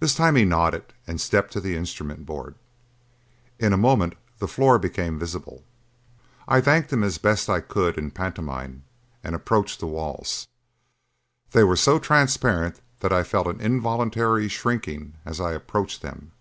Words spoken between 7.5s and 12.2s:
could in pantomime and approached the walls. They were so